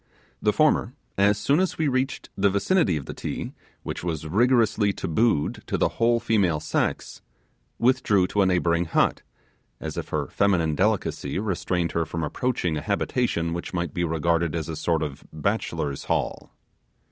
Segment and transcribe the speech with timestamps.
[0.41, 3.53] The former, as soon as we reached the vicinity of the Ti
[3.83, 7.21] which was rigorously tabooed to the whole female sex
[7.77, 9.21] withdrew to a neighbouring hut,
[9.79, 14.55] as if her feminine delicacy 'restricted' her from approaching a habitation which might be regarded
[14.55, 16.51] as a sort of Bachelor's Hall.